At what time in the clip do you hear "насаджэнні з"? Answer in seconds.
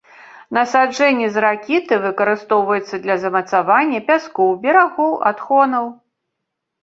0.57-1.41